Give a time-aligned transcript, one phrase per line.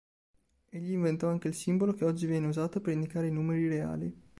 [0.69, 4.21] Egli inventò anche il simbolo che oggi viene usato per indicare i numeri reali.